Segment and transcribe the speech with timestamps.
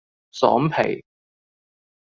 [0.31, 1.05] 爽皮